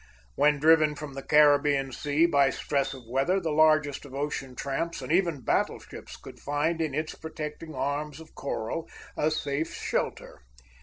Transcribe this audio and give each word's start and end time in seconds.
When 0.33 0.57
driven 0.57 0.95
from 0.95 1.13
the 1.13 1.21
Caribbean 1.21 1.91
Sea 1.91 2.25
by 2.25 2.49
stress 2.49 2.95
of 2.95 3.03
weather, 3.07 3.39
the 3.39 3.51
largest 3.51 4.03
of 4.03 4.15
ocean 4.15 4.55
tramps, 4.55 4.99
and 4.99 5.11
even 5.11 5.41
battle 5.41 5.77
ships, 5.77 6.17
could 6.17 6.39
find 6.39 6.81
in 6.81 6.95
its 6.95 7.13
protecting 7.13 7.75
arms 7.75 8.19
of 8.19 8.33
coral 8.33 8.89
a 9.15 9.29
safe 9.29 9.71
shelter. 9.75 10.41